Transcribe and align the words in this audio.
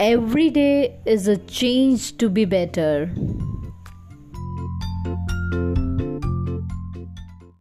every 0.00 0.48
day 0.48 0.98
is 1.04 1.28
a 1.28 1.36
change 1.36 2.16
to 2.16 2.30
be 2.30 2.46
better. 2.46 3.12